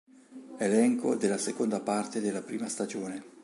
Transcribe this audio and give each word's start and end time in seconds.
Elenco 0.57 1.13
della 1.15 1.37
seconda 1.37 1.79
parte 1.79 2.21
della 2.21 2.41
prima 2.41 2.67
stagione. 2.67 3.23